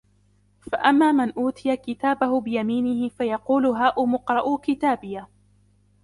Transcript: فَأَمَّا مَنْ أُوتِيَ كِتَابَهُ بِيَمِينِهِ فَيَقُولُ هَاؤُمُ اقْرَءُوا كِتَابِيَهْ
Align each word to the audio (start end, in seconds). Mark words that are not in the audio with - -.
فَأَمَّا 0.71 1.11
مَنْ 1.11 1.31
أُوتِيَ 1.31 1.75
كِتَابَهُ 1.75 2.41
بِيَمِينِهِ 2.41 3.09
فَيَقُولُ 3.09 3.65
هَاؤُمُ 3.65 4.15
اقْرَءُوا 4.15 4.57
كِتَابِيَهْ 4.63 5.27